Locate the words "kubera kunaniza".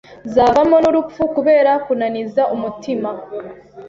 1.35-2.41